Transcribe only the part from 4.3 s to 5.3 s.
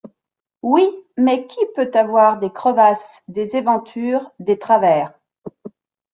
des travers.